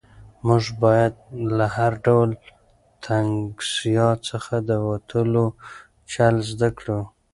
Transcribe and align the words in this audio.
موږ 0.47 0.63
باید 0.83 1.13
له 1.57 1.65
هر 1.75 1.93
ډول 2.05 2.29
تنګسیا 3.05 4.07
څخه 4.29 4.55
د 4.69 4.71
وتلو 4.87 5.45
چل 6.11 6.35
زده 6.51 6.69
کړو. 6.77 6.99